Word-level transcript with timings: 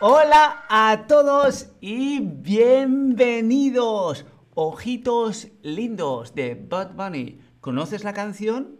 Hola 0.00 0.64
a 0.68 1.06
todos 1.08 1.70
y 1.80 2.20
bienvenidos. 2.20 4.26
Ojitos 4.54 5.48
lindos 5.62 6.36
de 6.36 6.54
Bud 6.54 6.94
Bunny. 6.94 7.40
¿Conoces 7.60 8.04
la 8.04 8.12
canción? 8.12 8.77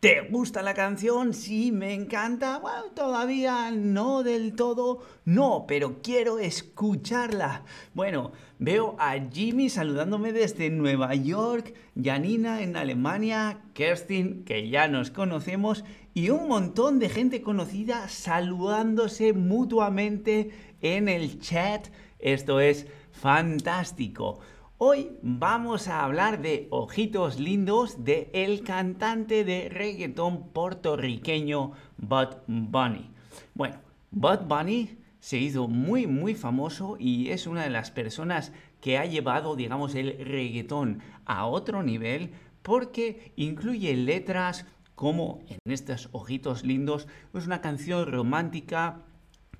¿Te 0.00 0.22
gusta 0.22 0.62
la 0.62 0.72
canción? 0.72 1.34
Sí, 1.34 1.72
me 1.72 1.92
encanta. 1.92 2.58
Bueno, 2.58 2.84
todavía 2.94 3.70
no 3.70 4.22
del 4.22 4.54
todo, 4.54 5.02
no, 5.26 5.66
pero 5.68 6.00
quiero 6.02 6.38
escucharla. 6.38 7.64
Bueno, 7.92 8.32
veo 8.58 8.96
a 8.98 9.16
Jimmy 9.30 9.68
saludándome 9.68 10.32
desde 10.32 10.70
Nueva 10.70 11.14
York, 11.14 11.74
Janina 12.02 12.62
en 12.62 12.76
Alemania, 12.76 13.60
Kerstin, 13.74 14.46
que 14.46 14.70
ya 14.70 14.88
nos 14.88 15.10
conocemos, 15.10 15.84
y 16.14 16.30
un 16.30 16.48
montón 16.48 16.98
de 16.98 17.10
gente 17.10 17.42
conocida 17.42 18.08
saludándose 18.08 19.34
mutuamente 19.34 20.48
en 20.80 21.10
el 21.10 21.40
chat. 21.40 21.88
Esto 22.18 22.58
es 22.58 22.86
fantástico. 23.12 24.40
Hoy 24.82 25.10
vamos 25.20 25.88
a 25.88 26.02
hablar 26.02 26.40
de 26.40 26.66
Ojitos 26.70 27.38
Lindos 27.38 28.02
de 28.02 28.30
el 28.32 28.64
cantante 28.64 29.44
de 29.44 29.68
reggaetón 29.68 30.48
puertorriqueño 30.54 31.72
Bud 31.98 32.28
Bunny. 32.46 33.10
Bueno, 33.52 33.76
Bud 34.10 34.38
Bunny 34.48 34.96
se 35.18 35.36
hizo 35.36 35.68
muy 35.68 36.06
muy 36.06 36.34
famoso 36.34 36.96
y 36.98 37.28
es 37.28 37.46
una 37.46 37.64
de 37.64 37.68
las 37.68 37.90
personas 37.90 38.54
que 38.80 38.96
ha 38.96 39.04
llevado, 39.04 39.54
digamos, 39.54 39.94
el 39.94 40.16
reggaetón 40.24 41.02
a 41.26 41.44
otro 41.44 41.82
nivel 41.82 42.30
porque 42.62 43.34
incluye 43.36 43.94
letras 43.94 44.64
como 44.94 45.42
en 45.48 45.58
estos 45.70 46.08
Ojitos 46.12 46.64
Lindos, 46.64 47.06
es 47.34 47.44
una 47.44 47.60
canción 47.60 48.10
romántica 48.10 49.02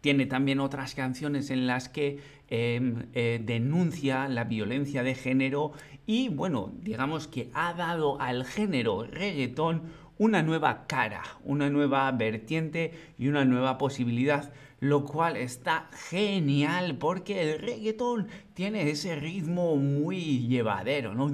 tiene 0.01 0.27
también 0.27 0.61
otras 0.61 0.95
canciones 0.95 1.51
en 1.51 1.67
las 1.67 1.89
que 1.89 2.21
em, 2.49 3.07
eh, 3.13 3.41
denuncia 3.45 4.29
la 4.29 4.45
violencia 4.45 5.03
de 5.03 5.15
género 5.15 5.73
y 6.07 6.29
bueno, 6.29 6.73
digamos 6.83 7.29
que 7.29 7.51
ha 7.55 7.75
dado 7.75 8.21
al 8.21 8.45
género 8.45 9.05
reggaetón 9.05 9.83
una 10.19 10.43
nueva 10.43 10.87
cara, 10.87 11.23
una 11.45 11.71
nueva 11.71 12.11
vertiente 12.13 12.93
y 13.19 13.29
una 13.29 13.45
nueva 13.45 13.79
posibilidad, 13.79 14.53
lo 14.81 15.05
cual 15.05 15.37
está 15.37 15.89
genial 16.11 16.97
porque 16.99 17.43
el 17.43 17.59
reggaetón 17.59 18.29
tiene 18.55 18.91
ese 18.91 19.15
ritmo 19.17 19.77
muy 19.77 20.47
llevadero, 20.47 21.15
¿no? 21.15 21.31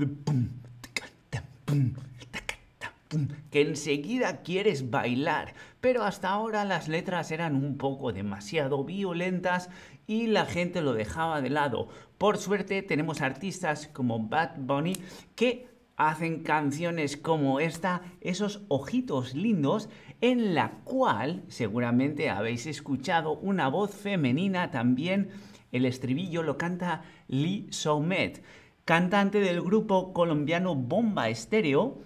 que 3.50 3.61
enseguida 3.61 4.42
quieres 4.42 4.91
bailar, 4.91 5.55
pero 5.87 6.03
hasta 6.03 6.31
ahora 6.31 6.65
las 6.65 6.89
letras 6.89 7.31
eran 7.31 7.55
un 7.55 7.79
poco 7.79 8.12
demasiado 8.12 8.83
violentas 8.83 9.70
y 10.09 10.27
la 10.27 10.45
gente 10.45 10.83
lo 10.83 10.95
dejaba 10.95 11.41
de 11.41 11.48
lado. 11.48 11.87
Por 12.19 12.39
suerte 12.39 12.83
tenemos 12.83 13.20
artistas 13.20 13.87
como 13.93 14.19
Bad 14.19 14.56
Bunny 14.59 14.95
que 15.37 15.69
hacen 15.97 16.43
canciones 16.43 17.17
como 17.17 17.61
esta, 17.61 18.03
esos 18.20 18.62
ojitos 18.67 19.37
lindos, 19.37 19.89
en 20.21 20.56
la 20.56 20.72
cual 20.83 21.44
seguramente 21.47 22.31
habéis 22.31 22.66
escuchado 22.66 23.34
una 23.34 23.69
voz 23.69 23.94
femenina 23.94 24.72
también. 24.72 25.31
El 25.71 25.87
estribillo 25.87 26.43
lo 26.43 26.59
canta 26.59 27.05
Lee 27.28 27.69
Soumet, 27.71 28.43
cantante 28.84 29.39
del 29.39 29.60
grupo 29.62 30.12
colombiano 30.12 30.75
Bomba 30.75 31.28
Estéreo, 31.28 32.00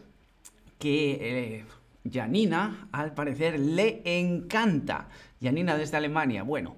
que 0.78 1.64
Janina, 2.08 2.88
al 2.92 3.14
parecer, 3.14 3.58
le 3.58 4.02
encanta. 4.04 5.08
Janina 5.40 5.76
desde 5.76 5.96
Alemania. 5.96 6.42
Bueno, 6.42 6.76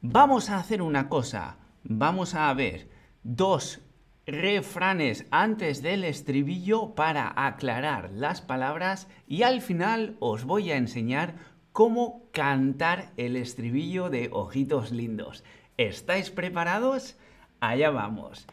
vamos 0.00 0.50
a 0.50 0.58
hacer 0.58 0.82
una 0.82 1.08
cosa. 1.08 1.56
Vamos 1.84 2.34
a 2.34 2.52
ver 2.54 2.88
dos 3.22 3.80
refranes 4.26 5.26
antes 5.30 5.80
del 5.80 6.04
estribillo 6.04 6.94
para 6.94 7.32
aclarar 7.46 8.10
las 8.12 8.42
palabras 8.42 9.08
y 9.26 9.42
al 9.42 9.62
final 9.62 10.16
os 10.20 10.44
voy 10.44 10.70
a 10.70 10.76
enseñar 10.76 11.36
cómo 11.72 12.28
cantar 12.32 13.12
el 13.16 13.36
estribillo 13.36 14.10
de 14.10 14.28
Ojitos 14.32 14.90
Lindos. 14.90 15.44
¿Estáis 15.78 16.30
preparados? 16.30 17.16
Allá 17.60 17.90
vamos. 17.90 18.46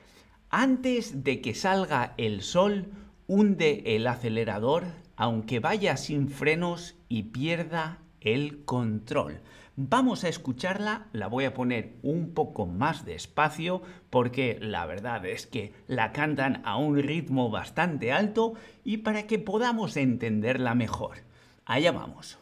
Antes 0.50 1.24
de 1.24 1.42
que 1.42 1.54
salga 1.54 2.14
el 2.18 2.42
sol, 2.42 2.94
hunde 3.28 3.84
el 3.96 4.08
acelerador 4.08 4.86
aunque 5.16 5.60
vaya 5.60 5.98
sin 5.98 6.30
frenos 6.30 6.96
y 7.10 7.24
pierda 7.24 8.00
el 8.22 8.64
control. 8.66 9.42
Vamos 9.78 10.24
a 10.24 10.30
escucharla, 10.30 11.08
la 11.12 11.28
voy 11.28 11.44
a 11.44 11.54
poner 11.54 11.96
un 12.02 12.34
poco 12.34 12.66
más 12.66 13.04
despacio 13.06 13.82
porque 14.10 14.58
la 14.62 14.86
verdad 14.86 15.26
es 15.26 15.48
que 15.48 15.74
la 15.88 16.14
cantan 16.14 16.62
a 16.64 16.78
un 16.78 16.98
ritmo 16.98 17.50
bastante 17.50 18.14
alto 18.14 18.54
y 18.86 18.98
para 18.98 19.28
que 19.28 19.38
podamos 19.38 19.98
entenderla 19.98 20.76
mejor. 20.76 21.18
Allá 21.66 21.92
vamos. 21.92 22.38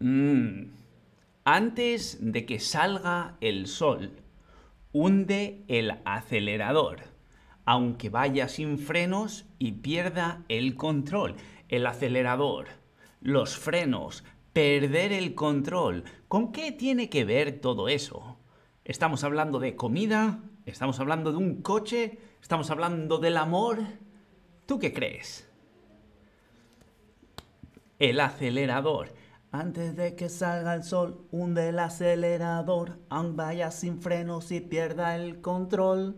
Mmm 0.00 0.79
antes 1.54 2.18
de 2.20 2.46
que 2.46 2.60
salga 2.60 3.36
el 3.40 3.66
sol, 3.66 4.12
hunde 4.92 5.64
el 5.66 5.98
acelerador, 6.04 7.00
aunque 7.64 8.08
vaya 8.08 8.46
sin 8.46 8.78
frenos 8.78 9.46
y 9.58 9.72
pierda 9.72 10.44
el 10.48 10.76
control. 10.76 11.34
El 11.68 11.86
acelerador, 11.86 12.68
los 13.20 13.56
frenos, 13.56 14.22
perder 14.52 15.12
el 15.12 15.34
control. 15.34 16.04
¿Con 16.28 16.52
qué 16.52 16.70
tiene 16.70 17.10
que 17.10 17.24
ver 17.24 17.60
todo 17.60 17.88
eso? 17.88 18.38
¿Estamos 18.84 19.24
hablando 19.24 19.58
de 19.58 19.74
comida? 19.74 20.38
¿Estamos 20.66 21.00
hablando 21.00 21.32
de 21.32 21.38
un 21.38 21.62
coche? 21.62 22.18
¿Estamos 22.40 22.70
hablando 22.70 23.18
del 23.18 23.36
amor? 23.36 23.80
¿Tú 24.66 24.78
qué 24.78 24.92
crees? 24.92 25.48
El 27.98 28.20
acelerador 28.20 29.08
antes 29.52 29.96
de 29.96 30.14
que 30.14 30.28
salga 30.28 30.74
el 30.74 30.84
sol, 30.84 31.26
hunde 31.32 31.70
el 31.70 31.78
acelerador, 31.78 32.98
aun 33.08 33.36
vaya 33.36 33.70
sin 33.70 34.00
frenos 34.00 34.52
y 34.52 34.60
pierda 34.60 35.16
el 35.16 35.40
control. 35.40 36.16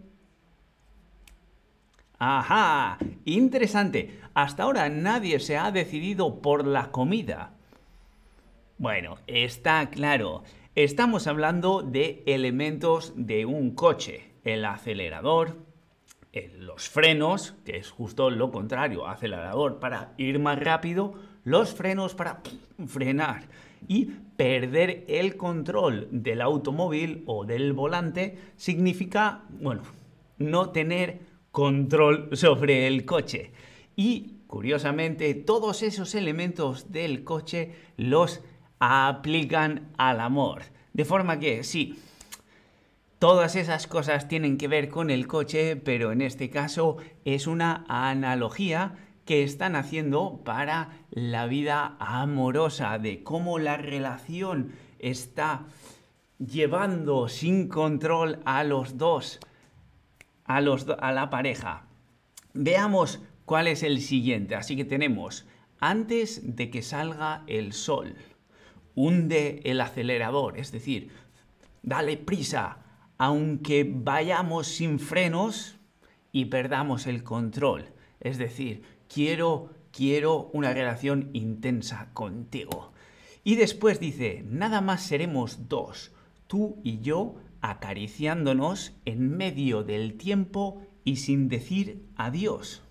¡Ajá! 2.19 2.99
Interesante. 3.25 4.21
Hasta 4.35 4.63
ahora 4.63 4.89
nadie 4.89 5.41
se 5.41 5.57
ha 5.57 5.71
decidido 5.71 6.41
por 6.41 6.67
la 6.67 6.91
comida. 6.91 7.55
Bueno, 8.79 9.19
está 9.27 9.91
claro. 9.91 10.45
Estamos 10.75 11.27
hablando 11.27 11.83
de 11.83 12.23
elementos 12.27 13.13
de 13.17 13.45
un 13.47 13.75
coche. 13.75 14.31
El 14.45 14.65
acelerador, 14.65 15.57
los 16.59 16.89
frenos, 16.89 17.55
que 17.65 17.77
es 17.77 17.91
justo 17.91 18.31
lo 18.31 18.51
contrario, 18.51 19.07
acelerador 19.07 19.79
para 19.79 20.15
ir 20.17 20.39
más 20.39 20.59
rápido, 20.59 21.15
los 21.45 21.75
frenos 21.75 22.15
para 22.15 22.43
frenar 22.87 23.45
y 23.89 24.07
perder 24.37 25.05
el 25.09 25.37
control 25.37 26.09
del 26.11 26.41
automóvil 26.41 27.25
o 27.27 27.45
del 27.45 27.73
volante 27.73 28.39
significa, 28.57 29.43
bueno, 29.61 29.83
no 30.39 30.71
tener 30.71 31.21
control 31.51 32.31
sobre 32.37 32.87
el 32.87 33.05
coche. 33.05 33.53
Y 33.97 34.37
curiosamente, 34.47 35.35
todos 35.35 35.83
esos 35.83 36.15
elementos 36.15 36.93
del 36.93 37.25
coche 37.25 37.75
los 37.97 38.41
aplican 38.79 39.93
al 39.97 40.21
amor. 40.21 40.63
De 40.93 41.05
forma 41.05 41.39
que 41.39 41.65
sí, 41.65 41.99
todas 43.19 43.57
esas 43.57 43.87
cosas 43.87 44.29
tienen 44.29 44.59
que 44.59 44.69
ver 44.69 44.89
con 44.89 45.11
el 45.11 45.27
coche, 45.27 45.77
pero 45.77 46.13
en 46.13 46.21
este 46.21 46.51
caso 46.51 46.97
es 47.25 47.47
una 47.47 47.85
analogía 47.89 48.97
que 49.25 49.43
están 49.43 49.77
haciendo 49.77 50.43
para 50.45 51.05
la 51.11 51.47
vida 51.47 51.97
amorosa, 51.99 52.99
de 52.99 53.23
cómo 53.23 53.59
la 53.59 53.77
relación 53.77 54.73
está 54.99 55.67
llevando 56.39 57.29
sin 57.29 57.69
control 57.69 58.41
a 58.45 58.65
los 58.65 58.99
dos, 58.99 59.39
a, 60.45 60.61
los 60.61 60.87
a 60.99 61.13
la 61.13 61.31
pareja. 61.31 61.87
Veamos 62.53 63.21
cuál 63.45 63.69
es 63.69 63.83
el 63.83 64.01
siguiente. 64.01 64.55
Así 64.55 64.77
que 64.77 64.85
tenemos, 64.85 65.47
antes 65.79 66.57
de 66.57 66.71
que 66.71 66.83
salga 66.83 67.45
el 67.47 67.73
sol, 67.73 68.17
hunde 68.95 69.61
el 69.65 69.81
acelerador, 69.81 70.59
es 70.59 70.73
decir, 70.73 71.11
dale 71.83 72.17
prisa, 72.17 72.79
aunque 73.19 73.89
vayamos 73.89 74.67
sin 74.67 74.99
frenos 74.99 75.77
y 76.33 76.47
perdamos 76.47 77.07
el 77.07 77.23
control. 77.23 77.87
Es 78.21 78.39
decir, 78.39 78.83
quiero 79.13 79.71
quiero 79.93 80.51
una 80.53 80.73
relación 80.73 81.31
intensa 81.33 82.09
contigo. 82.13 82.93
Y 83.45 83.55
después 83.57 83.99
dice, 84.01 84.43
nada 84.47 84.81
más 84.81 85.03
seremos 85.03 85.69
dos, 85.69 86.13
tú 86.47 86.81
y 86.83 87.01
yo 87.01 87.35
acariciándonos 87.61 88.95
en 89.05 89.37
medio 89.37 89.83
del 89.85 90.17
tiempo 90.17 90.83
y 91.05 91.17
sin 91.17 91.49
decir 91.49 92.09
adiós. 92.17 92.83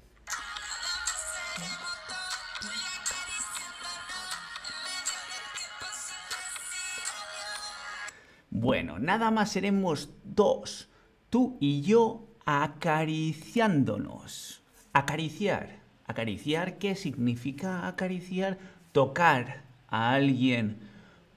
Bueno, 8.50 9.00
nada 9.00 9.32
más 9.32 9.52
seremos 9.52 10.10
dos, 10.24 10.90
tú 11.30 11.58
y 11.60 11.82
yo 11.82 12.28
acariciándonos. 12.46 14.62
Acariciar. 14.94 15.81
Acariciar, 16.12 16.78
¿qué 16.78 16.96
significa 16.96 17.88
acariciar? 17.88 18.58
Tocar 18.92 19.62
a 19.88 20.14
alguien 20.14 20.80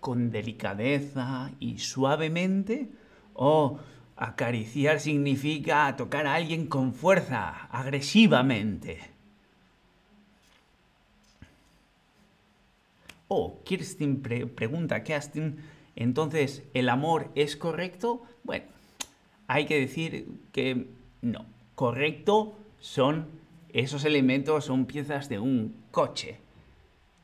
con 0.01 0.33
delicadeza 0.33 1.53
y 1.61 1.79
suavemente. 1.79 2.89
O 3.35 3.79
acariciar 4.17 4.99
significa 4.99 5.95
tocar 5.97 6.27
a 6.27 6.35
alguien 6.35 6.67
con 6.67 6.93
fuerza, 6.93 7.69
agresivamente. 7.71 8.99
Oh, 13.29 13.61
Kirsten 13.65 14.23
pregunta, 14.23 15.05
Kirsten, 15.05 15.59
entonces, 15.95 16.65
¿el 16.75 16.89
amor 16.89 17.31
es 17.37 17.57
correcto? 17.57 18.23
Bueno, 18.43 18.65
hay 19.47 19.67
que 19.67 19.79
decir 19.79 20.27
que 20.51 20.89
no. 21.23 21.47
Correcto 21.77 22.59
son 22.81 23.44
esos 23.75 24.05
elementos, 24.05 24.67
son 24.67 24.87
piezas 24.87 25.29
de 25.29 25.41
un 25.41 25.75
coche. 25.91 26.39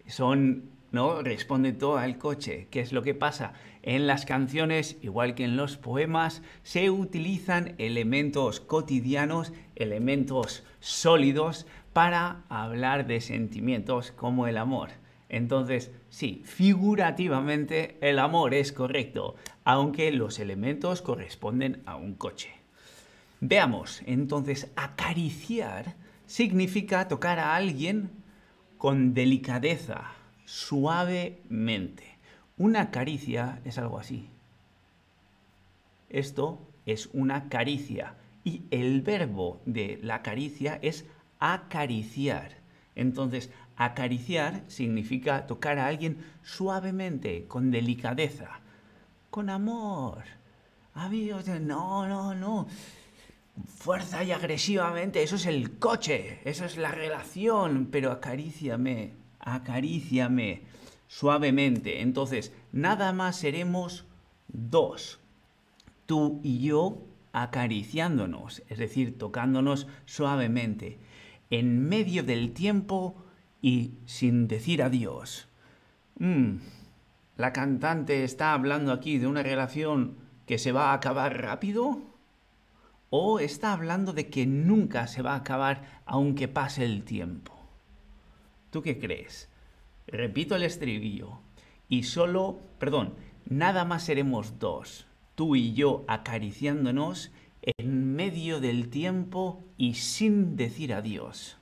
Son, 0.09 0.65
¿no? 0.91 1.23
Responde 1.23 1.73
todo 1.73 1.97
al 1.97 2.19
coche. 2.19 2.67
¿Qué 2.71 2.81
es 2.81 2.93
lo 2.93 3.03
que 3.03 3.15
pasa? 3.15 3.53
En 3.83 4.09
las 4.09 4.27
canciones, 4.27 4.97
igual 5.01 5.37
que 5.37 5.45
en 5.45 5.57
los 5.57 5.77
poemas, 5.77 6.43
se 6.65 6.91
utilizan 6.91 7.77
elementos 7.79 8.59
cotidianos, 8.59 9.53
elementos 9.77 10.65
sólidos, 10.81 11.67
para 11.93 12.43
hablar 12.49 13.07
de 13.07 13.21
sentimientos 13.21 14.11
como 14.11 14.49
el 14.49 14.59
amor. 14.59 14.91
Entonces, 15.29 15.93
sí, 16.09 16.43
figurativamente 16.45 17.97
el 18.01 18.19
amor 18.19 18.55
es 18.55 18.73
correcto, 18.73 19.37
aunque 19.63 20.11
los 20.11 20.41
elementos 20.41 21.01
corresponden 21.01 21.83
a 21.87 21.95
un 21.95 22.15
coche. 22.15 22.51
Veamos, 23.41 24.03
entonces, 24.07 24.69
acariciar 24.75 25.95
significa 26.31 27.09
tocar 27.09 27.41
a 27.41 27.57
alguien 27.57 28.09
con 28.79 29.15
delicadeza, 29.15 30.13
suavemente. 30.45 32.05
Una 32.57 32.93
caricia 32.93 33.61
es 33.65 33.79
algo 33.79 33.99
así. 33.99 34.29
Esto 36.09 36.61
es 36.87 37.11
una 37.13 37.49
caricia 37.49 38.15
y 38.45 38.63
el 38.71 39.03
verbo 39.03 39.61
de 39.67 39.99
la 40.05 40.23
caricia 40.23 40.79
es 40.83 41.05
acariciar. 41.41 42.53
Entonces, 42.95 43.51
Acariciar 43.81 44.63
significa 44.69 45.47
tocar 45.47 45.79
a 45.79 45.87
alguien 45.87 46.19
suavemente, 46.43 47.47
con 47.49 47.71
delicadeza, 47.71 48.61
con 49.31 49.49
amor. 49.49 50.25
Amigos, 50.93 51.49
no, 51.49 52.07
no, 52.07 52.35
no. 52.35 52.67
Fuerza 53.67 54.23
y 54.25 54.33
agresivamente, 54.33 55.23
eso 55.23 55.37
es 55.37 55.47
el 55.47 55.79
coche, 55.79 56.41
eso 56.45 56.65
es 56.65 56.77
la 56.77 56.91
relación, 56.91 57.89
pero 57.91 58.13
acaríciame, 58.13 59.15
acaríciame 59.39 60.63
suavemente. 61.09 62.03
Entonces, 62.03 62.53
nada 62.73 63.13
más 63.13 63.37
seremos 63.37 64.05
dos. 64.49 65.19
Tú 66.07 66.41
y 66.43 66.61
yo 66.61 66.99
acariciándonos, 67.33 68.63
es 68.69 68.79
decir, 68.79 69.19
tocándonos 69.19 69.87
suavemente. 70.05 70.99
En 71.51 71.89
medio 71.89 72.23
del 72.23 72.53
tiempo 72.53 73.17
y 73.63 73.93
sin 74.07 74.49
decir 74.49 74.83
adiós. 74.83 75.49
Mm, 76.19 76.57
¿La 77.37 77.53
cantante 77.53 78.25
está 78.25 78.53
hablando 78.53 78.93
aquí 78.93 79.19
de 79.19 79.27
una 79.27 79.43
relación 79.43 80.17
que 80.47 80.59
se 80.59 80.73
va 80.73 80.91
a 80.91 80.95
acabar 80.95 81.41
rápido? 81.41 82.10
¿O 83.11 83.41
está 83.41 83.73
hablando 83.73 84.13
de 84.13 84.31
que 84.31 84.47
nunca 84.47 85.09
se 85.09 85.21
va 85.21 85.33
a 85.33 85.39
acabar 85.39 86.01
aunque 86.07 86.47
pase 86.47 86.85
el 86.85 87.03
tiempo? 87.03 87.53
¿Tú 88.71 88.83
qué 88.83 89.01
crees? 89.01 89.49
Repito 90.07 90.55
el 90.55 90.63
estribillo. 90.63 91.41
Y 91.89 92.05
solo, 92.05 92.61
perdón, 92.79 93.15
nada 93.47 93.85
más 93.85 94.05
seremos 94.05 94.61
dos, 94.61 95.07
tú 95.35 95.57
y 95.57 95.73
yo 95.73 96.05
acariciándonos 96.07 97.33
en 97.63 98.15
medio 98.15 98.61
del 98.61 98.89
tiempo 98.91 99.65
y 99.77 99.95
sin 99.95 100.55
decir 100.55 100.95
adiós. 100.95 101.60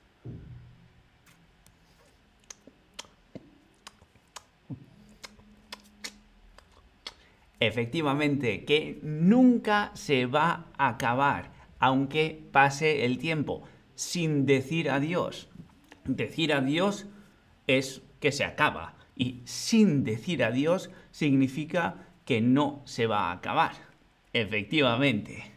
Efectivamente, 7.59 8.63
que 8.63 8.99
nunca 9.03 9.91
se 9.93 10.25
va 10.25 10.67
a 10.77 10.89
acabar, 10.89 11.51
aunque 11.79 12.47
pase 12.51 13.05
el 13.05 13.17
tiempo, 13.17 13.63
sin 13.95 14.45
decir 14.45 14.89
adiós. 14.89 15.49
Decir 16.05 16.53
adiós 16.53 17.07
es 17.67 18.01
que 18.19 18.31
se 18.31 18.45
acaba 18.45 18.95
y 19.15 19.41
sin 19.43 20.03
decir 20.03 20.43
adiós 20.43 20.89
significa 21.11 22.07
que 22.25 22.41
no 22.41 22.81
se 22.85 23.07
va 23.07 23.29
a 23.29 23.33
acabar. 23.33 23.73
Efectivamente. 24.31 25.51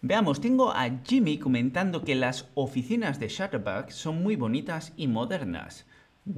Veamos, 0.00 0.40
tengo 0.40 0.70
a 0.70 0.88
Jimmy 1.04 1.38
comentando 1.38 2.04
que 2.04 2.14
las 2.14 2.48
oficinas 2.54 3.18
de 3.18 3.28
Shutterbug 3.28 3.90
son 3.90 4.22
muy 4.22 4.36
bonitas 4.36 4.92
y 4.96 5.08
modernas. 5.08 5.86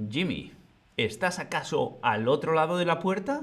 Jimmy, 0.08 0.52
¿Estás 1.00 1.38
acaso 1.38 1.98
al 2.02 2.28
otro 2.28 2.52
lado 2.52 2.76
de 2.76 2.84
la 2.84 2.98
puerta? 2.98 3.40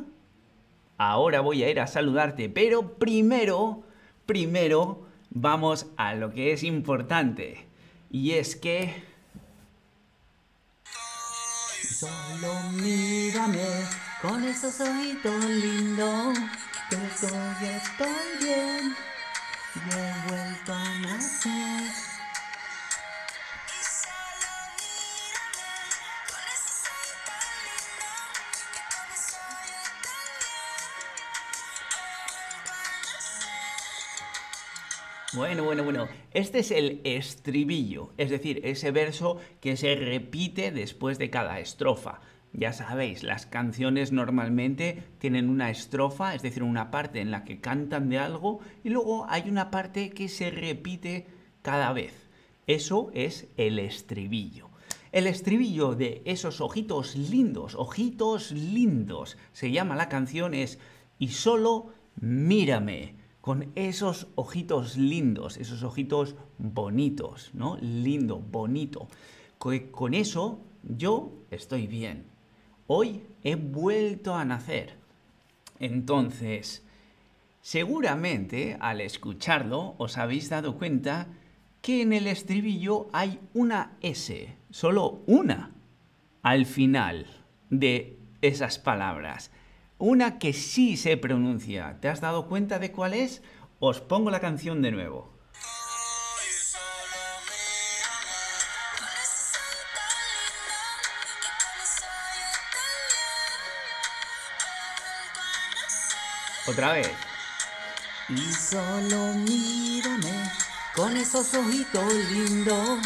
Ahora 1.00 1.42
voy 1.42 1.64
a 1.64 1.70
ir 1.72 1.80
a 1.80 1.88
saludarte, 1.88 2.50
pero 2.50 3.00
primero, 3.00 3.84
primero 4.28 5.08
vamos 5.32 5.88
a 5.98 6.14
lo 6.14 6.30
que 6.30 6.54
es 6.54 6.62
importante. 6.62 7.66
Y 8.12 8.34
es 8.34 8.56
que... 8.56 9.04
Solo 11.82 12.54
mírame 12.74 13.66
con 14.22 14.44
esos 14.44 14.80
ojitos 14.80 15.44
lindos, 15.46 16.38
que 16.92 16.96
estoy, 17.08 17.70
estoy 17.70 18.48
bien, 18.48 18.96
y 19.74 20.30
vuelto 20.30 20.74
a 20.74 21.00
nacer. 21.00 22.07
Bueno, 35.34 35.66
bueno, 35.66 35.84
bueno. 35.84 36.08
Este 36.32 36.60
es 36.60 36.72
el 36.72 37.02
estribillo, 37.04 38.14
es 38.18 38.30
decir, 38.30 38.62
ese 38.64 38.92
verso 38.92 39.38
que 39.60 39.76
se 39.76 39.94
repite 39.96 40.72
después 40.72 41.18
de 41.20 41.30
cada 41.30 41.60
estrofa. 41.60 42.22
Ya 42.54 42.72
sabéis, 42.72 43.24
las 43.24 43.46
canciones 43.46 44.14
normalmente 44.14 45.04
tienen 45.20 45.50
una 45.50 45.70
estrofa, 45.70 46.34
es 46.34 46.44
decir, 46.44 46.64
una 46.64 46.92
parte 46.92 47.20
en 47.20 47.30
la 47.30 47.44
que 47.44 47.60
cantan 47.60 48.08
de 48.08 48.20
algo, 48.20 48.62
y 48.86 48.90
luego 48.90 49.26
hay 49.28 49.50
una 49.50 49.70
parte 49.70 50.12
que 50.12 50.30
se 50.30 50.50
repite 50.50 51.28
cada 51.62 51.92
vez. 51.92 52.30
Eso 52.66 53.12
es 53.14 53.48
el 53.58 53.80
estribillo. 53.80 54.70
El 55.12 55.28
estribillo 55.28 55.94
de 55.94 56.22
esos 56.24 56.62
ojitos 56.62 57.18
lindos, 57.18 57.76
ojitos 57.76 58.54
lindos, 58.54 59.38
se 59.52 59.72
llama 59.72 59.98
la 59.98 60.08
canción 60.08 60.54
es 60.54 60.80
Y 61.20 61.30
solo 61.30 61.92
mírame 62.16 63.17
con 63.48 63.72
esos 63.76 64.28
ojitos 64.36 64.98
lindos, 64.98 65.56
esos 65.56 65.82
ojitos 65.82 66.36
bonitos, 66.58 67.52
¿no? 67.54 67.78
Lindo, 67.80 68.40
bonito. 68.40 69.08
Con 69.58 70.14
eso 70.14 70.60
yo 70.84 71.32
estoy 71.50 71.88
bien. 71.88 72.26
Hoy 72.88 73.24
he 73.46 73.56
vuelto 73.56 74.36
a 74.36 74.44
nacer. 74.44 74.98
Entonces, 75.80 76.86
seguramente 77.62 78.76
al 78.82 79.00
escucharlo 79.00 79.96
os 79.98 80.18
habéis 80.18 80.50
dado 80.50 80.76
cuenta 80.76 81.30
que 81.82 82.02
en 82.02 82.12
el 82.12 82.28
estribillo 82.28 83.08
hay 83.14 83.40
una 83.54 83.94
S, 84.02 84.58
solo 84.72 85.22
una, 85.26 85.72
al 86.42 86.66
final 86.66 87.28
de 87.70 88.20
esas 88.42 88.78
palabras. 88.78 89.52
Una 90.00 90.38
que 90.38 90.54
sí 90.54 90.96
se 90.96 91.18
pronuncia. 91.18 91.98
¿Te 92.00 92.08
has 92.08 92.22
dado 92.22 92.48
cuenta 92.48 92.78
de 92.78 92.92
cuál 92.92 93.16
es? 93.16 93.42
Os 93.80 94.00
pongo 94.00 94.30
la 94.30 94.40
canción 94.40 94.84
de 94.84 94.92
nuevo. 94.92 95.34
Otra 106.68 106.94
vez. 106.94 107.12
Y 108.30 108.52
solo 108.52 109.34
mírame 109.34 110.52
con 110.96 111.18
esos 111.18 111.54
ojitos 111.56 112.14
lindos. 112.14 113.00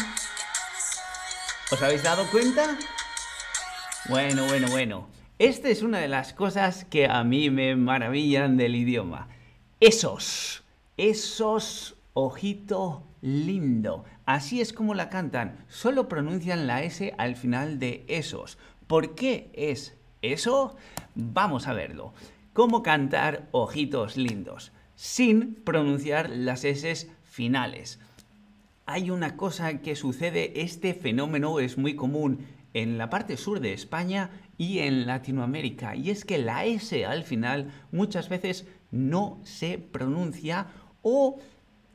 ¿Os 1.70 1.80
habéis 1.80 2.02
dado 2.02 2.26
cuenta? 2.26 2.76
Bueno, 4.08 4.44
bueno, 4.46 4.68
bueno. 4.68 5.21
Esta 5.42 5.70
es 5.70 5.82
una 5.82 5.98
de 5.98 6.06
las 6.06 6.34
cosas 6.34 6.84
que 6.84 7.08
a 7.08 7.24
mí 7.24 7.50
me 7.50 7.74
maravillan 7.74 8.56
del 8.56 8.76
idioma. 8.76 9.26
Esos, 9.80 10.62
esos 10.96 11.96
ojitos 12.14 13.00
lindo. 13.22 14.04
Así 14.24 14.60
es 14.60 14.72
como 14.72 14.94
la 14.94 15.08
cantan. 15.08 15.64
Solo 15.66 16.08
pronuncian 16.08 16.68
la 16.68 16.84
S 16.84 17.12
al 17.18 17.34
final 17.34 17.80
de 17.80 18.04
esos. 18.06 18.56
¿Por 18.86 19.16
qué 19.16 19.50
es 19.54 19.96
eso? 20.22 20.76
Vamos 21.16 21.66
a 21.66 21.72
verlo. 21.72 22.14
¿Cómo 22.52 22.84
cantar 22.84 23.48
ojitos 23.50 24.16
lindos? 24.16 24.70
Sin 24.94 25.56
pronunciar 25.56 26.30
las 26.30 26.62
S 26.64 27.10
finales. 27.24 27.98
Hay 28.86 29.10
una 29.10 29.36
cosa 29.36 29.80
que 29.80 29.96
sucede, 29.96 30.62
este 30.62 30.94
fenómeno 30.94 31.58
es 31.58 31.78
muy 31.78 31.96
común 31.96 32.46
en 32.74 32.96
la 32.96 33.10
parte 33.10 33.36
sur 33.36 33.60
de 33.60 33.72
España 33.72 34.30
y 34.58 34.80
en 34.80 35.06
Latinoamérica, 35.06 35.96
y 35.96 36.10
es 36.10 36.24
que 36.24 36.38
la 36.38 36.64
S 36.64 37.04
al 37.04 37.24
final 37.24 37.72
muchas 37.90 38.28
veces 38.28 38.66
no 38.90 39.40
se 39.42 39.78
pronuncia 39.78 40.66
o 41.02 41.40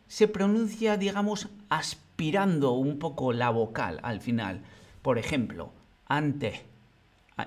se 0.07 0.27
pronuncia, 0.27 0.97
digamos, 0.97 1.49
aspirando 1.69 2.73
un 2.73 2.99
poco 2.99 3.33
la 3.33 3.49
vocal 3.49 3.99
al 4.03 4.21
final. 4.21 4.61
Por 5.01 5.17
ejemplo, 5.17 5.71
ante, 6.07 6.61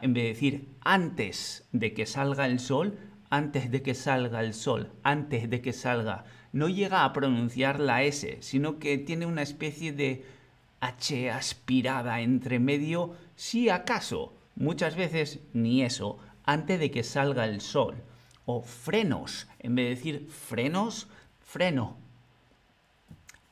en 0.03 0.15
vez 0.15 0.23
de 0.25 0.29
decir 0.29 0.69
antes 0.83 1.65
de 1.73 1.93
que 1.93 2.07
salga 2.07 2.47
el 2.47 2.61
sol, 2.61 2.99
antes 3.31 3.71
de 3.71 3.83
que 3.83 3.95
salga 3.95 4.41
el 4.41 4.55
sol, 4.55 4.93
antes 5.03 5.49
de 5.51 5.61
que 5.61 5.73
salga, 5.73 6.25
no 6.53 6.69
llega 6.69 7.05
a 7.05 7.13
pronunciar 7.13 7.81
la 7.81 8.03
S, 8.03 8.39
sino 8.41 8.79
que 8.79 8.99
tiene 8.99 9.27
una 9.27 9.43
especie 9.43 9.93
de 9.93 10.25
H 10.81 11.31
aspirada 11.31 12.21
entre 12.21 12.59
medio, 12.59 13.15
si 13.37 13.69
acaso, 13.69 14.33
muchas 14.55 14.97
veces 14.97 15.41
ni 15.53 15.83
eso, 15.83 16.19
antes 16.45 16.79
de 16.81 16.91
que 16.91 17.03
salga 17.03 17.45
el 17.45 17.61
sol. 17.61 17.97
O 18.47 18.63
frenos, 18.63 19.49
en 19.59 19.75
vez 19.75 19.85
de 19.85 19.95
decir 19.95 20.29
frenos, 20.31 21.09
freno, 21.41 21.99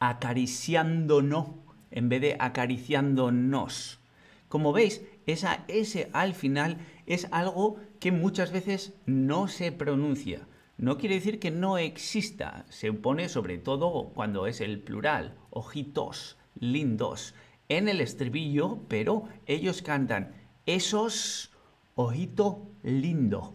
acariciándonos 0.00 1.46
en 1.90 2.08
vez 2.08 2.20
de 2.20 2.36
acariciándonos. 2.38 4.00
Como 4.48 4.72
veis, 4.72 5.02
esa 5.26 5.64
S 5.68 6.08
al 6.12 6.34
final 6.34 6.78
es 7.06 7.28
algo 7.30 7.76
que 8.00 8.12
muchas 8.12 8.52
veces 8.52 8.94
no 9.06 9.48
se 9.48 9.72
pronuncia. 9.72 10.46
No 10.76 10.96
quiere 10.96 11.16
decir 11.16 11.40
que 11.40 11.50
no 11.50 11.76
exista, 11.76 12.64
se 12.68 12.92
pone 12.92 13.28
sobre 13.28 13.58
todo 13.58 14.10
cuando 14.14 14.46
es 14.46 14.60
el 14.60 14.80
plural, 14.80 15.34
ojitos, 15.50 16.38
lindos, 16.58 17.34
en 17.68 17.88
el 17.88 18.00
estribillo, 18.00 18.78
pero 18.88 19.24
ellos 19.46 19.82
cantan 19.82 20.34
esos 20.68 21.50
ojito 21.94 22.68
lindo. 22.82 23.54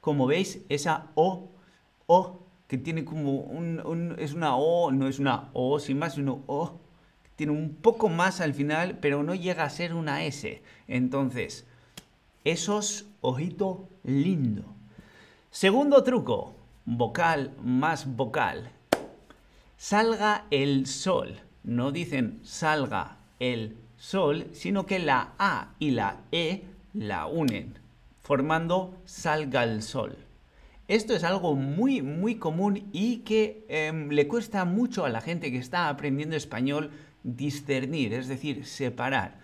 Como 0.00 0.26
veis, 0.26 0.60
esa 0.68 1.10
O, 1.14 1.50
O 2.06 2.42
que 2.68 2.76
tiene 2.78 3.04
como 3.04 3.40
un, 3.40 4.14
es 4.18 4.34
una 4.34 4.56
O, 4.56 4.90
no 4.92 5.08
es 5.08 5.18
una 5.18 5.50
O, 5.54 5.78
sin 5.80 5.98
más, 5.98 6.18
una 6.18 6.32
O, 6.46 6.80
tiene 7.36 7.52
un 7.52 7.74
poco 7.74 8.08
más 8.08 8.40
al 8.40 8.52
final, 8.52 8.98
pero 8.98 9.22
no 9.22 9.34
llega 9.34 9.64
a 9.64 9.70
ser 9.70 9.94
una 9.94 10.24
S. 10.24 10.62
Entonces, 10.88 11.66
esos 12.44 13.06
ojito 13.22 13.88
lindo. 14.04 14.64
Segundo 15.50 16.02
truco, 16.02 16.54
vocal 16.84 17.54
más 17.62 18.14
vocal. 18.14 18.70
Salga 19.76 20.46
el 20.50 20.86
sol. 20.86 21.40
No 21.64 21.92
dicen 21.92 22.40
salga 22.42 23.18
el 23.38 23.76
sol, 24.02 24.48
sino 24.52 24.84
que 24.84 24.98
la 24.98 25.32
A 25.38 25.74
y 25.78 25.92
la 25.92 26.22
E 26.32 26.64
la 26.92 27.26
unen, 27.26 27.78
formando 28.20 29.00
salga 29.04 29.62
el 29.62 29.80
sol. 29.80 30.18
Esto 30.88 31.14
es 31.14 31.22
algo 31.22 31.54
muy, 31.54 32.02
muy 32.02 32.34
común 32.34 32.88
y 32.92 33.18
que 33.18 33.64
em, 33.68 34.08
le 34.08 34.26
cuesta 34.26 34.64
mucho 34.64 35.04
a 35.04 35.08
la 35.08 35.20
gente 35.20 35.52
que 35.52 35.58
está 35.58 35.88
aprendiendo 35.88 36.34
español 36.34 36.90
discernir, 37.22 38.12
es 38.12 38.26
decir, 38.26 38.66
separar. 38.66 39.38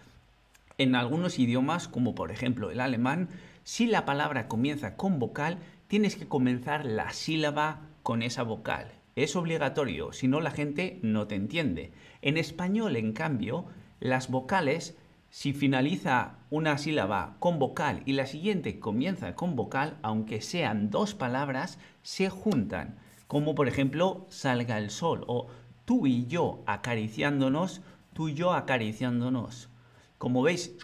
En 0.76 0.96
algunos 0.96 1.38
idiomas, 1.38 1.86
como 1.86 2.16
por 2.16 2.32
ejemplo 2.32 2.72
el 2.72 2.80
alemán, 2.80 3.28
si 3.62 3.86
la 3.86 4.04
palabra 4.04 4.48
comienza 4.48 4.96
con 4.96 5.20
vocal, 5.20 5.58
tienes 5.86 6.16
que 6.16 6.26
comenzar 6.26 6.84
la 6.84 7.10
sílaba 7.10 7.82
con 8.02 8.22
esa 8.22 8.42
vocal. 8.42 8.90
Es 9.14 9.36
obligatorio, 9.36 10.12
si 10.12 10.26
no 10.26 10.40
la 10.40 10.50
gente 10.50 10.98
no 11.02 11.28
te 11.28 11.36
entiende. 11.36 11.92
En 12.22 12.36
español, 12.36 12.96
en 12.96 13.12
cambio, 13.12 13.66
las 14.00 14.30
vocales 14.30 14.96
si 15.30 15.52
finaliza 15.52 16.38
una 16.50 16.78
sílaba 16.78 17.36
con 17.38 17.58
vocal 17.58 18.02
y 18.06 18.12
la 18.12 18.26
siguiente 18.26 18.80
comienza 18.80 19.34
con 19.34 19.56
vocal, 19.56 19.98
aunque 20.02 20.40
sean 20.40 20.90
dos 20.90 21.14
palabras, 21.14 21.78
se 22.02 22.30
juntan. 22.30 22.98
Como 23.26 23.54
por 23.54 23.68
ejemplo, 23.68 24.26
salga 24.30 24.78
el 24.78 24.90
sol 24.90 25.24
o 25.26 25.48
tú 25.84 26.06
y 26.06 26.26
yo 26.26 26.62
acariciándonos, 26.66 27.82
tú 28.14 28.28
y 28.28 28.34
yo 28.34 28.52
acariciándonos. 28.54 29.68
Como 30.16 30.42
veis, 30.42 30.74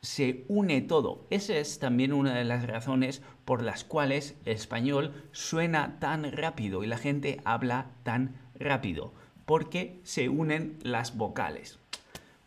se 0.00 0.44
une 0.48 0.80
todo. 0.80 1.26
Esa 1.30 1.56
es 1.56 1.80
también 1.80 2.12
una 2.12 2.34
de 2.34 2.44
las 2.44 2.66
razones 2.66 3.20
por 3.44 3.62
las 3.62 3.82
cuales 3.82 4.36
el 4.44 4.54
español 4.54 5.24
suena 5.32 5.98
tan 5.98 6.30
rápido 6.30 6.84
y 6.84 6.86
la 6.86 6.98
gente 6.98 7.40
habla 7.44 7.90
tan 8.04 8.36
rápido, 8.54 9.12
porque 9.44 10.00
se 10.04 10.28
unen 10.28 10.78
las 10.82 11.16
vocales. 11.16 11.81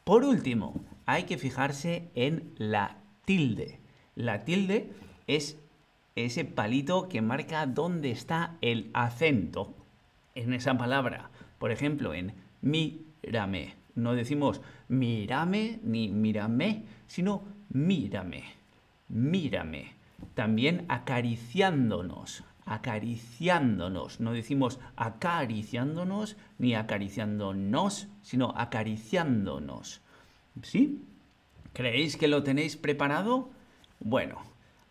Por 0.06 0.24
último, 0.24 0.86
hay 1.08 1.24
que 1.24 1.40
fijarse 1.40 2.12
en 2.14 2.54
la 2.58 2.98
tilde. 3.26 3.80
La 4.14 4.46
tilde 4.46 4.92
es 5.26 5.58
ese 6.16 6.46
palito 6.46 7.10
que 7.10 7.24
marca 7.24 7.66
dónde 7.66 8.12
está 8.12 8.56
el 8.62 8.92
acento 8.94 9.74
en 10.36 10.54
esa 10.54 10.78
palabra. 10.78 11.32
Por 11.58 11.72
ejemplo, 11.72 12.14
en 12.14 12.36
mírame. 12.62 13.74
No 13.96 14.14
decimos 14.14 14.62
mírame 14.90 15.80
ni 15.82 16.10
mírame, 16.10 16.84
sino 17.08 17.42
mírame. 17.70 18.44
Mírame. 19.10 19.94
También 20.36 20.86
acariciándonos. 20.88 22.44
Acariciándonos. 22.66 24.20
No 24.20 24.34
decimos 24.34 24.80
acariciándonos 24.96 26.36
ni 26.58 26.76
acariciándonos, 26.76 28.08
sino 28.22 28.54
acariciándonos. 28.58 30.02
¿Sí? 30.62 31.02
¿Creéis 31.74 32.18
que 32.18 32.28
lo 32.28 32.44
tenéis 32.44 32.78
preparado? 32.78 33.50
Bueno, 34.00 34.40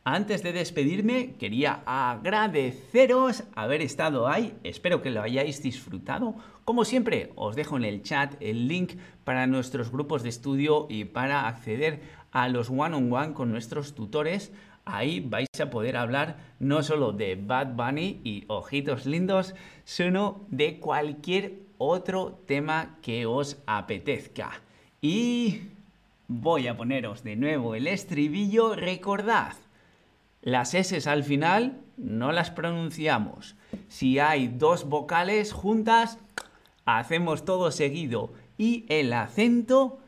antes 0.06 0.42
de 0.42 0.52
despedirme, 0.52 1.34
quería 1.38 1.82
agradeceros 1.86 3.44
haber 3.54 3.80
estado 3.80 4.28
ahí. 4.28 4.54
Espero 4.62 5.00
que 5.00 5.08
lo 5.08 5.22
hayáis 5.22 5.62
disfrutado. 5.62 6.34
Como 6.66 6.84
siempre, 6.84 7.32
os 7.36 7.56
dejo 7.56 7.78
en 7.78 7.84
el 7.84 8.02
chat 8.02 8.34
el 8.40 8.68
link 8.68 8.98
para 9.24 9.46
nuestros 9.46 9.90
grupos 9.90 10.22
de 10.22 10.28
estudio 10.28 10.86
y 10.90 11.06
para 11.06 11.48
acceder 11.48 12.02
a 12.32 12.50
los 12.50 12.68
one-on-one 12.68 13.32
con 13.32 13.50
nuestros 13.50 13.94
tutores. 13.94 14.52
Ahí 14.84 15.20
vais 15.20 15.48
a 15.60 15.70
poder 15.70 15.96
hablar 15.96 16.36
no 16.58 16.82
solo 16.82 17.12
de 17.12 17.36
Bad 17.36 17.74
Bunny 17.74 18.20
y 18.22 18.44
ojitos 18.48 19.06
lindos, 19.06 19.54
sino 19.84 20.44
de 20.48 20.78
cualquier 20.78 21.54
otro 21.78 22.38
tema 22.46 22.98
que 23.02 23.26
os 23.26 23.58
apetezca. 23.66 24.60
Y 25.00 25.62
voy 26.28 26.66
a 26.66 26.76
poneros 26.76 27.22
de 27.24 27.36
nuevo 27.36 27.74
el 27.74 27.86
estribillo. 27.86 28.74
Recordad, 28.74 29.54
las 30.42 30.74
S 30.74 31.08
al 31.08 31.24
final 31.24 31.80
no 31.96 32.32
las 32.32 32.50
pronunciamos. 32.50 33.56
Si 33.88 34.18
hay 34.18 34.48
dos 34.48 34.88
vocales 34.88 35.52
juntas, 35.52 36.18
hacemos 36.84 37.44
todo 37.44 37.70
seguido. 37.70 38.32
Y 38.58 38.84
el 38.88 39.12
acento 39.12 39.98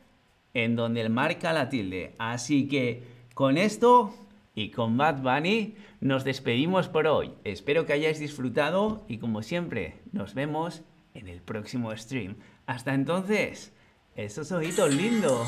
en 0.54 0.76
donde 0.76 1.08
marca 1.08 1.52
la 1.52 1.68
tilde. 1.68 2.14
Así 2.18 2.68
que 2.68 3.02
con 3.34 3.58
esto 3.58 4.14
y 4.56 4.70
con 4.70 4.96
Bad 4.96 5.18
Bunny 5.22 5.76
nos 6.00 6.24
despedimos 6.24 6.88
por 6.88 7.06
hoy. 7.06 7.34
Espero 7.44 7.84
que 7.84 7.92
hayáis 7.92 8.18
disfrutado 8.18 9.04
y 9.06 9.18
como 9.18 9.42
siempre 9.42 10.00
nos 10.12 10.34
vemos 10.34 10.82
en 11.14 11.28
el 11.28 11.42
próximo 11.42 11.94
stream. 11.94 12.36
Hasta 12.66 12.94
entonces. 12.94 13.72
Esos 14.16 14.50
ojitos 14.50 14.92
lindos. 14.94 15.46